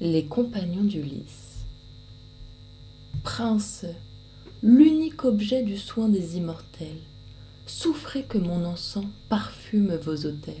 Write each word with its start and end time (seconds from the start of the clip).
Les 0.00 0.26
compagnons 0.26 0.84
d'Ulysse. 0.84 1.64
Prince, 3.24 3.84
l'unique 4.62 5.24
objet 5.24 5.64
du 5.64 5.76
soin 5.76 6.08
des 6.08 6.36
immortels, 6.36 7.02
souffrez 7.66 8.22
que 8.22 8.38
mon 8.38 8.64
encens 8.64 9.08
parfume 9.28 9.96
vos 9.96 10.24
autels. 10.24 10.54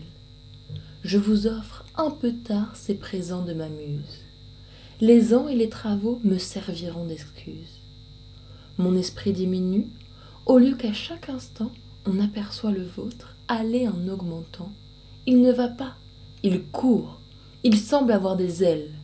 Je 1.04 1.18
vous 1.18 1.46
offre 1.46 1.84
un 1.96 2.10
peu 2.10 2.32
tard 2.32 2.74
ces 2.74 2.94
présents 2.94 3.44
de 3.44 3.52
ma 3.52 3.68
muse. 3.68 4.24
Les 5.00 5.32
ans 5.34 5.46
et 5.46 5.54
les 5.54 5.68
travaux 5.68 6.18
me 6.24 6.38
serviront 6.38 7.04
d'excuse. 7.04 7.78
Mon 8.76 8.96
esprit 8.96 9.32
diminue, 9.32 9.86
au 10.46 10.58
lieu 10.58 10.74
qu'à 10.74 10.92
chaque 10.92 11.28
instant 11.28 11.70
on 12.06 12.18
aperçoit 12.18 12.72
le 12.72 12.84
vôtre 12.84 13.36
aller 13.46 13.86
en 13.86 14.08
augmentant. 14.08 14.72
Il 15.26 15.42
ne 15.42 15.52
va 15.52 15.68
pas, 15.68 15.94
il 16.42 16.64
court, 16.64 17.20
il 17.62 17.78
semble 17.78 18.10
avoir 18.10 18.34
des 18.34 18.64
ailes 18.64 18.97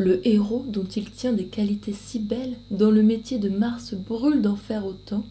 le 0.00 0.26
héros 0.26 0.64
dont 0.66 0.86
il 0.86 1.10
tient 1.10 1.34
des 1.34 1.44
qualités 1.44 1.92
si 1.92 2.20
belles, 2.20 2.56
dont 2.70 2.90
le 2.90 3.02
métier 3.02 3.38
de 3.38 3.50
Mars 3.50 3.92
brûle 3.92 4.40
d'en 4.40 4.56
faire 4.56 4.86
autant, 4.86 5.24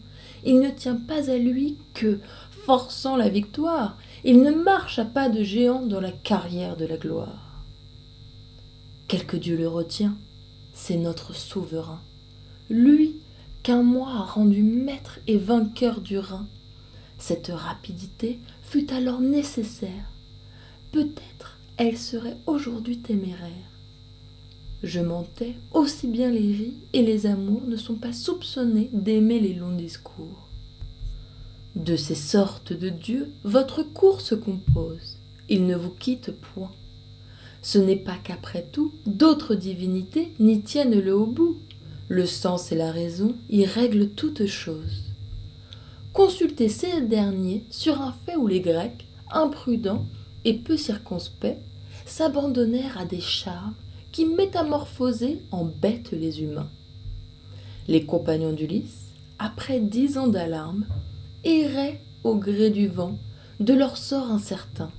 il 0.44 0.60
ne 0.60 0.70
tient 0.70 0.94
pas 0.94 1.28
à 1.28 1.36
lui 1.38 1.76
que, 1.92 2.20
forçant 2.52 3.16
la 3.16 3.28
victoire, 3.28 3.98
il 4.22 4.42
ne 4.42 4.52
marche 4.52 5.00
à 5.00 5.04
pas 5.04 5.28
de 5.28 5.42
géant 5.42 5.84
dans 5.84 6.00
la 6.00 6.12
carrière 6.12 6.76
de 6.76 6.84
la 6.84 6.96
gloire. 6.98 7.64
Quelque 9.08 9.36
Dieu 9.36 9.56
le 9.56 9.66
retient, 9.66 10.16
c'est 10.72 10.98
notre 10.98 11.34
souverain, 11.34 12.00
lui 12.70 13.16
qu'un 13.64 13.82
mois 13.82 14.12
a 14.12 14.22
rendu 14.22 14.62
maître 14.62 15.18
et 15.26 15.36
vainqueur 15.36 16.00
du 16.00 16.16
Rhin. 16.16 16.46
Cette 17.18 17.50
rapidité 17.52 18.38
fut 18.62 18.92
alors 18.92 19.20
nécessaire. 19.20 20.12
Peut-être 20.92 21.58
elle 21.76 21.98
serait 21.98 22.36
aujourd'hui 22.46 22.98
téméraire. 22.98 23.70
Je 24.82 25.00
mentais, 25.00 25.56
aussi 25.72 26.06
bien 26.06 26.30
les 26.30 26.38
ris 26.38 26.74
et 26.94 27.02
les 27.02 27.26
amours 27.26 27.66
ne 27.66 27.76
sont 27.76 27.96
pas 27.96 28.14
soupçonnés 28.14 28.88
d'aimer 28.92 29.38
les 29.38 29.52
longs 29.52 29.76
discours. 29.76 30.48
De 31.76 31.96
ces 31.96 32.14
sortes 32.14 32.72
de 32.72 32.88
dieux, 32.88 33.30
votre 33.44 33.82
cour 33.82 34.22
se 34.22 34.34
compose, 34.34 35.18
ils 35.50 35.66
ne 35.66 35.76
vous 35.76 35.90
quittent 35.90 36.32
point. 36.32 36.70
Ce 37.62 37.78
n'est 37.78 37.96
pas 37.96 38.16
qu'après 38.16 38.66
tout, 38.72 38.92
d'autres 39.04 39.54
divinités 39.54 40.32
n'y 40.40 40.62
tiennent 40.62 40.98
le 40.98 41.14
haut 41.14 41.26
bout. 41.26 41.58
Le 42.08 42.24
sens 42.24 42.72
et 42.72 42.76
la 42.76 42.90
raison 42.90 43.36
y 43.50 43.66
règlent 43.66 44.08
toutes 44.08 44.46
choses. 44.46 45.04
Consultez 46.12 46.68
ces 46.68 47.02
derniers 47.02 47.64
sur 47.70 48.00
un 48.00 48.12
fait 48.24 48.36
où 48.36 48.48
les 48.48 48.60
Grecs, 48.60 49.06
imprudents 49.30 50.06
et 50.44 50.54
peu 50.54 50.76
circonspects, 50.76 51.58
s'abandonnèrent 52.06 52.98
à 52.98 53.04
des 53.04 53.20
charmes 53.20 53.74
qui 54.12 54.26
métamorphosaient 54.26 55.40
en 55.50 55.64
bêtes 55.64 56.12
les 56.12 56.42
humains. 56.42 56.70
Les 57.88 58.04
compagnons 58.04 58.52
d'Ulysse, 58.52 59.12
après 59.38 59.80
dix 59.80 60.18
ans 60.18 60.28
d'alarme, 60.28 60.86
erraient 61.44 62.00
au 62.24 62.36
gré 62.36 62.70
du 62.70 62.88
vent 62.88 63.18
de 63.58 63.74
leur 63.74 63.96
sort 63.96 64.30
incertain. 64.30 64.90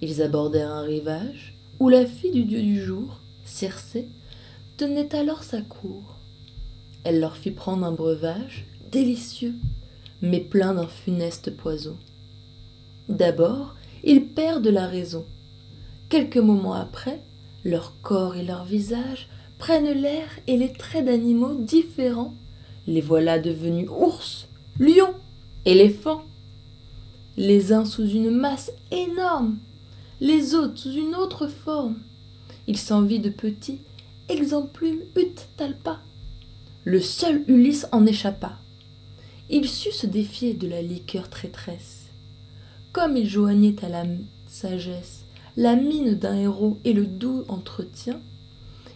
Ils 0.00 0.22
abordèrent 0.22 0.72
un 0.72 0.82
rivage 0.82 1.54
où 1.78 1.88
la 1.88 2.06
fille 2.06 2.32
du 2.32 2.44
dieu 2.44 2.62
du 2.62 2.80
jour, 2.82 3.20
Circé, 3.44 4.08
tenait 4.76 5.14
alors 5.14 5.42
sa 5.42 5.62
cour. 5.62 6.16
Elle 7.04 7.20
leur 7.20 7.36
fit 7.36 7.50
prendre 7.50 7.84
un 7.84 7.92
breuvage 7.92 8.66
délicieux, 8.90 9.54
mais 10.20 10.40
plein 10.40 10.74
d'un 10.74 10.86
funeste 10.86 11.56
poison. 11.56 11.96
D'abord, 13.08 13.74
ils 14.04 14.26
perdent 14.26 14.68
la 14.68 14.86
raison. 14.86 15.24
Quelques 16.08 16.36
moments 16.36 16.74
après, 16.74 17.20
leur 17.64 17.94
corps 18.02 18.36
et 18.36 18.44
leur 18.44 18.64
visage 18.64 19.28
prennent 19.58 19.92
l'air 19.92 20.28
et 20.46 20.56
les 20.56 20.72
traits 20.72 21.04
d'animaux 21.04 21.54
différents. 21.54 22.34
Les 22.86 23.00
voilà 23.00 23.38
devenus 23.38 23.88
ours, 23.88 24.48
lions, 24.78 25.14
éléphants. 25.64 26.24
Les 27.36 27.72
uns 27.72 27.84
sous 27.84 28.08
une 28.08 28.30
masse 28.30 28.72
énorme, 28.90 29.58
les 30.20 30.54
autres 30.54 30.78
sous 30.78 30.92
une 30.92 31.14
autre 31.14 31.46
forme. 31.46 31.96
Ils 32.66 32.78
s'envient 32.78 33.20
de 33.20 33.30
petits, 33.30 33.80
exemplume 34.28 35.00
ut 35.16 35.34
talpa. 35.56 36.00
Le 36.84 37.00
seul 37.00 37.44
Ulysse 37.46 37.86
en 37.92 38.04
échappa. 38.06 38.58
Il 39.48 39.68
sut 39.68 39.92
se 39.92 40.06
défier 40.06 40.54
de 40.54 40.66
la 40.66 40.82
liqueur 40.82 41.30
traîtresse. 41.30 42.06
Comme 42.92 43.16
il 43.16 43.28
joignait 43.28 43.84
à 43.84 43.88
la 43.88 44.04
sagesse 44.48 45.21
la 45.56 45.76
mine 45.76 46.14
d'un 46.14 46.36
héros 46.36 46.78
et 46.84 46.92
le 46.92 47.06
doux 47.06 47.44
entretien, 47.48 48.20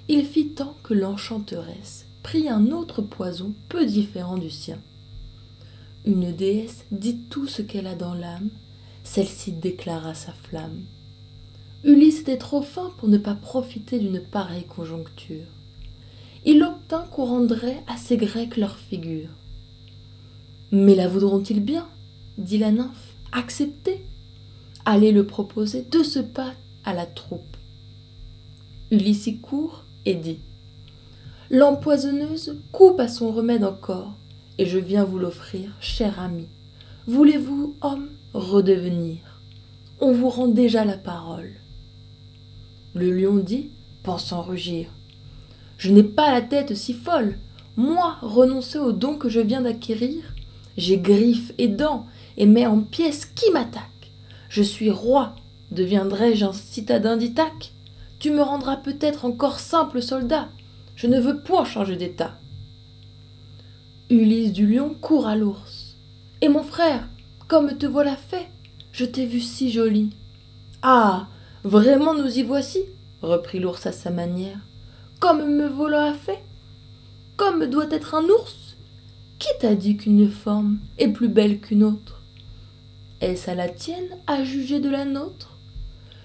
il 0.09 0.25
fit 0.25 0.49
tant 0.49 0.75
que 0.83 0.95
l'enchanteresse 0.95 2.07
prit 2.23 2.49
un 2.49 2.71
autre 2.71 3.03
poison 3.03 3.53
peu 3.69 3.85
différent 3.85 4.39
du 4.39 4.51
sien. 4.51 4.79
Une 6.07 6.33
déesse 6.33 6.85
dit 6.93 7.19
tout 7.31 7.47
ce 7.47 7.63
qu'elle 7.63 7.87
a 7.87 7.95
dans 7.95 8.15
l'âme, 8.15 8.49
celle-ci 9.05 9.53
déclara 9.53 10.15
sa 10.15 10.33
flamme. 10.33 10.83
Ulysse 11.85 12.21
était 12.21 12.39
trop 12.39 12.63
fin 12.63 12.91
pour 12.97 13.09
ne 13.09 13.19
pas 13.19 13.35
profiter 13.35 13.99
d'une 13.99 14.21
pareille 14.21 14.65
conjoncture. 14.65 15.45
Il 16.45 16.63
obtint 16.63 17.05
qu'on 17.11 17.27
rendrait 17.27 17.83
à 17.87 17.97
ces 17.97 18.17
Grecs 18.17 18.57
leur 18.57 18.77
figure. 18.77 19.29
Mais 20.73 20.95
la 20.95 21.09
voudront-ils 21.09 21.61
bien? 21.61 21.87
dit 22.39 22.59
la 22.59 22.71
nymphe. 22.71 23.15
Acceptez 23.33 24.05
allait 24.87 25.13
le 25.13 25.27
proposer 25.27 25.83
de 25.83 26.03
ce 26.03 26.21
pas 26.21 26.55
à 26.85 26.95
la 26.95 27.05
troupe. 27.05 27.57
Ulysse 28.93 29.29
court 29.43 29.85
et 30.07 30.15
dit 30.15 30.39
L'empoisonneuse 31.51 32.57
coupe 32.71 33.01
à 33.01 33.09
son 33.09 33.33
remède 33.33 33.65
encore, 33.65 34.15
et 34.59 34.65
je 34.65 34.79
viens 34.79 35.05
vous 35.05 35.19
l'offrir, 35.19 35.71
cher 35.81 36.21
ami. 36.21 36.47
Voulez-vous, 37.09 37.75
homme, 37.83 38.09
redevenir? 38.33 39.19
On 40.01 40.13
vous 40.13 40.29
rend 40.29 40.49
déjà 40.49 40.85
la 40.85 40.97
parole. 40.97 41.53
Le 42.95 43.11
lion 43.11 43.37
dit, 43.37 43.71
pensant 44.05 44.43
rugir 44.43 44.89
Je 45.79 45.91
n'ai 45.91 46.05
pas 46.05 46.33
la 46.33 46.43
tête 46.43 46.75
si 46.77 46.95
folle. 46.95 47.39
Moi, 47.77 48.17
renoncer 48.23 48.79
au 48.79 48.93
don 48.93 49.17
que 49.17 49.29
je 49.29 49.41
viens 49.41 49.63
d'acquérir 49.63 50.23
J'ai 50.77 50.99
griffes 50.99 51.53
et 51.59 51.69
dents, 51.69 52.07
et 52.37 52.47
mets 52.47 52.67
en 52.67 52.81
pièces 52.81 53.27
qui 53.27 53.51
m'attaque. 53.51 53.96
Je 54.49 54.63
suis 54.63 54.91
roi. 54.91 55.35
Deviendrai-je 55.71 56.45
un 56.45 56.53
citadin 56.53 57.17
d'Ithaque? 57.17 57.73
Tu 58.19 58.31
me 58.31 58.43
rendras 58.43 58.77
peut-être 58.77 59.25
encore 59.25 59.59
simple 59.59 60.01
soldat. 60.01 60.49
Je 60.95 61.07
ne 61.07 61.21
veux 61.21 61.41
point 61.41 61.65
changer 61.65 61.97
d'état. 61.97 62.39
Ulysse 64.09 64.53
du 64.53 64.67
lion 64.67 64.95
court 65.01 65.27
à 65.27 65.37
l'ours. 65.37 65.97
Et 66.41 66.49
mon 66.49 66.63
frère, 66.63 67.09
comme 67.49 67.77
te 67.77 67.87
voilà 67.87 68.17
fait, 68.17 68.49
je 68.93 69.05
t'ai 69.05 69.27
vu 69.27 69.41
si 69.41 69.71
jolie. 69.71 70.11
Ah. 70.83 71.27
Vraiment 71.65 72.15
nous 72.15 72.39
y 72.39 72.45
voici, 72.45 72.79
reprit 73.23 73.59
l'ours 73.59 73.87
à 73.87 73.93
sa 73.93 74.11
manière. 74.11 74.59
Comme 75.19 75.57
me 75.57 75.67
voilà 75.67 76.15
fait. 76.15 76.45
Comme 77.37 77.67
doit 77.67 77.91
être 77.91 78.15
un 78.15 78.23
ours. 78.23 78.77
Qui 79.41 79.49
t'a 79.61 79.75
dit 79.75 79.97
qu'une 79.97 80.31
forme 80.31 80.79
est 80.99 81.09
plus 81.09 81.29
belle 81.29 81.59
qu'une 81.59 81.83
autre? 81.83 82.16
Est-ce 83.21 83.51
à 83.51 83.55
la 83.55 83.69
tienne 83.69 84.19
à 84.27 84.45
juger 84.45 84.81
de 84.81 84.91
la 84.91 85.05
nôtre? 85.05 85.57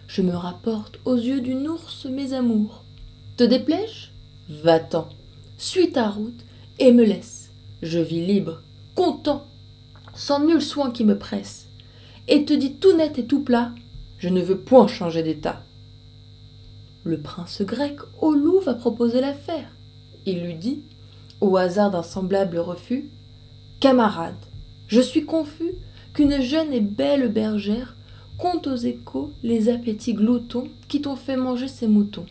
Je 0.08 0.22
me 0.22 0.36
rapporte 0.36 1.00
aux 1.06 1.16
yeux 1.16 1.40
d'une 1.40 1.68
ours 1.68 2.06
mes 2.06 2.34
amours. 2.34 2.84
Te 3.38 3.44
déplais-je 3.44 4.10
Va-t'en, 4.62 5.08
suis 5.58 5.92
ta 5.92 6.10
route 6.10 6.44
et 6.80 6.92
me 6.92 7.06
laisse. 7.06 7.52
Je 7.82 8.00
vis 8.00 8.26
libre, 8.26 8.62
content, 8.94 9.46
sans 10.14 10.46
nul 10.46 10.62
soin 10.62 10.92
qui 10.92 11.06
me 11.06 11.18
presse, 11.18 11.68
et 12.28 12.44
te 12.44 12.54
dis 12.54 12.74
tout 12.74 12.96
net 12.98 13.18
et 13.18 13.26
tout 13.26 13.42
plat, 13.42 13.72
je 14.20 14.28
ne 14.28 14.42
veux 14.42 14.58
point 14.58 14.88
changer 14.88 15.24
d'état. 15.24 15.64
Le 17.04 17.20
prince 17.20 17.62
grec 17.62 18.00
au 18.20 18.34
loup 18.34 18.60
va 18.60 18.74
proposer 18.74 19.22
l'affaire. 19.22 19.70
Il 20.26 20.44
lui 20.44 20.56
dit, 20.56 20.82
au 21.40 21.56
hasard 21.58 21.90
d'un 21.90 22.04
semblable 22.04 22.60
refus, 22.60 23.10
Camarade, 23.80 24.36
je 24.88 25.02
suis 25.02 25.26
confus 25.26 25.74
qu'une 26.14 26.42
jeune 26.42 26.74
et 26.74 26.82
belle 26.82 27.32
bergère 27.32 27.96
compte 28.38 28.68
aux 28.68 28.76
échos 28.76 29.32
les 29.44 29.70
appétits 29.70 30.14
gloutons 30.14 30.68
qui 30.88 31.02
t'ont 31.02 31.16
fait 31.16 31.38
manger 31.38 31.68
ces 31.68 31.88
moutons. 31.88 32.26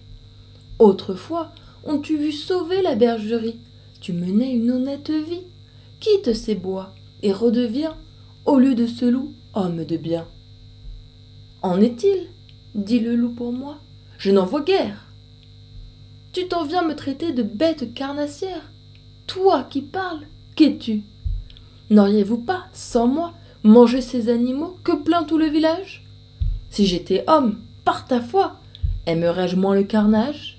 Autrefois, 0.79 1.53
on 1.85 1.99
t'eût 1.99 2.17
vu 2.17 2.33
sauver 2.33 2.83
la 2.83 2.95
bergerie, 2.95 3.59
tu 4.01 4.13
menais 4.13 4.53
une 4.53 4.71
honnête 4.71 5.11
vie. 5.11 5.45
Quitte 6.01 6.33
ces 6.33 6.55
bois 6.55 6.95
et 7.23 7.33
redeviens, 7.33 7.95
au 8.47 8.59
lieu 8.59 8.75
de 8.75 8.87
ce 8.87 9.05
loup, 9.05 9.33
homme 9.55 9.85
de 9.85 9.97
bien. 9.99 10.27
En 11.63 11.81
est-il 11.81 12.29
dit 12.75 13.01
le 13.01 13.15
loup 13.15 13.33
pour 13.33 13.53
moi. 13.53 13.79
Je 14.19 14.31
n'en 14.31 14.47
vois 14.47 14.63
guère. 14.63 15.07
Tu 16.33 16.49
t'en 16.49 16.65
viens 16.65 16.87
me 16.87 16.95
traiter 16.95 17.33
de 17.33 17.43
bête 17.43 17.93
carnassière 17.93 18.73
Toi 19.27 19.65
qui 19.65 19.83
parles, 19.83 20.27
qu'es-tu? 20.57 21.03
N'auriez-vous 21.91 22.39
pas, 22.39 22.65
sans 22.73 23.07
moi, 23.07 23.35
Manger 23.63 24.01
ces 24.01 24.29
animaux 24.29 24.79
que 24.85 24.93
plaint 24.93 25.27
tout 25.27 25.39
le 25.39 25.49
village? 25.49 26.05
Si 26.71 26.87
j'étais 26.87 27.25
homme, 27.27 27.59
par 27.85 28.07
ta 28.07 28.21
foi, 28.21 28.61
Aimerais-je 29.07 29.57
moins 29.57 29.75
le 29.75 29.83
carnage? 29.83 30.59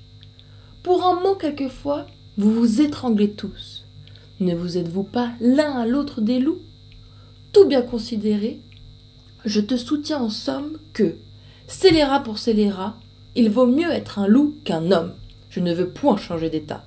Pour 0.83 1.05
un 1.05 1.21
mot 1.21 1.35
quelquefois, 1.35 2.07
vous 2.37 2.51
vous 2.51 2.81
étranglez 2.81 3.31
tous. 3.31 3.85
Ne 4.39 4.55
vous 4.55 4.77
êtes-vous 4.77 5.03
pas 5.03 5.29
l'un 5.39 5.73
à 5.77 5.85
l'autre 5.85 6.21
des 6.21 6.39
loups? 6.39 6.61
Tout 7.53 7.65
bien 7.67 7.83
considéré, 7.83 8.59
je 9.45 9.61
te 9.61 9.77
soutiens 9.77 10.19
en 10.19 10.29
somme 10.29 10.79
que, 10.93 11.15
scélérat 11.67 12.21
pour 12.21 12.39
scélérat, 12.39 12.97
il 13.35 13.49
vaut 13.49 13.67
mieux 13.67 13.91
être 13.91 14.19
un 14.19 14.27
loup 14.27 14.55
qu'un 14.63 14.91
homme. 14.91 15.13
Je 15.49 15.59
ne 15.59 15.73
veux 15.73 15.89
point 15.89 16.17
changer 16.17 16.49
d'état. 16.49 16.83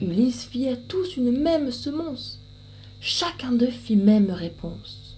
Ulysse 0.00 0.44
fit 0.44 0.68
à 0.68 0.76
tous 0.76 1.16
une 1.16 1.32
même 1.32 1.70
semonce. 1.70 2.41
Chacun 3.04 3.50
d'eux 3.50 3.66
fit 3.66 3.96
même 3.96 4.30
réponse. 4.30 5.16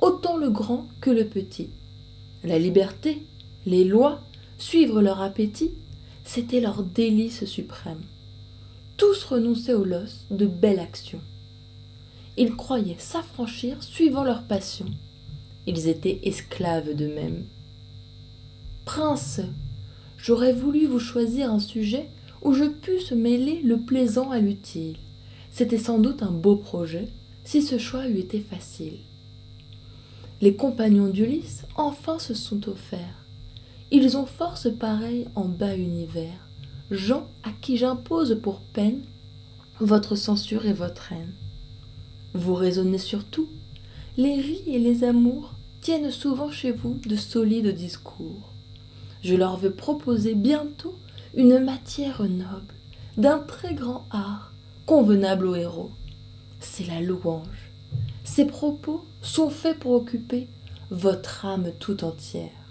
Autant 0.00 0.36
le 0.36 0.50
grand 0.50 0.88
que 1.00 1.10
le 1.10 1.24
petit. 1.24 1.70
La 2.42 2.58
liberté, 2.58 3.22
les 3.64 3.84
lois, 3.84 4.20
suivre 4.58 5.00
leur 5.00 5.22
appétit, 5.22 5.70
c'était 6.24 6.58
leur 6.58 6.82
délice 6.82 7.44
suprême. 7.44 8.02
Tous 8.96 9.22
renonçaient 9.22 9.72
au 9.72 9.84
los 9.84 10.26
de 10.32 10.46
belle 10.46 10.80
action. 10.80 11.20
Ils 12.36 12.56
croyaient 12.56 12.96
s'affranchir 12.98 13.84
suivant 13.84 14.24
leur 14.24 14.42
passion. 14.42 14.86
Ils 15.68 15.86
étaient 15.86 16.18
esclaves 16.24 16.92
d'eux-mêmes. 16.92 17.44
Prince, 18.84 19.42
j'aurais 20.18 20.52
voulu 20.52 20.86
vous 20.86 20.98
choisir 20.98 21.52
un 21.52 21.60
sujet 21.60 22.08
où 22.42 22.52
je 22.52 22.64
pusse 22.64 23.12
mêler 23.12 23.60
le 23.62 23.78
plaisant 23.78 24.32
à 24.32 24.40
l'utile. 24.40 24.96
C'était 25.56 25.78
sans 25.78 25.98
doute 25.98 26.22
un 26.22 26.32
beau 26.32 26.56
projet, 26.56 27.08
si 27.44 27.62
ce 27.62 27.78
choix 27.78 28.08
eût 28.08 28.18
été 28.18 28.40
facile. 28.40 28.98
Les 30.42 30.54
compagnons 30.54 31.08
d'Ulysse 31.08 31.64
enfin 31.76 32.18
se 32.18 32.34
sont 32.34 32.68
offerts. 32.68 33.24
Ils 33.90 34.18
ont 34.18 34.26
force 34.26 34.68
pareille 34.70 35.28
en 35.34 35.46
bas 35.46 35.74
univers, 35.74 36.46
gens 36.90 37.26
à 37.42 37.52
qui 37.62 37.78
j'impose 37.78 38.38
pour 38.42 38.60
peine 38.60 39.00
votre 39.80 40.14
censure 40.14 40.66
et 40.66 40.74
votre 40.74 41.12
haine. 41.12 41.32
Vous 42.34 42.52
raisonnez 42.52 42.98
sur 42.98 43.24
tout. 43.24 43.48
Les 44.18 44.38
ris 44.38 44.62
et 44.66 44.78
les 44.78 45.04
amours 45.04 45.54
tiennent 45.80 46.10
souvent 46.10 46.50
chez 46.50 46.72
vous 46.72 46.98
de 47.06 47.16
solides 47.16 47.74
discours. 47.74 48.52
Je 49.22 49.34
leur 49.34 49.56
veux 49.56 49.72
proposer 49.72 50.34
bientôt 50.34 50.98
une 51.34 51.58
matière 51.60 52.24
noble, 52.24 52.74
d'un 53.16 53.38
très 53.38 53.72
grand 53.72 54.04
art, 54.10 54.52
convenable 54.86 55.46
aux 55.46 55.56
héros. 55.56 55.90
C'est 56.60 56.86
la 56.86 57.00
louange. 57.00 57.72
Ces 58.22 58.46
propos 58.46 59.04
sont 59.20 59.50
faits 59.50 59.78
pour 59.78 59.92
occuper 59.92 60.48
votre 60.90 61.44
âme 61.44 61.72
tout 61.78 62.04
entière. 62.04 62.65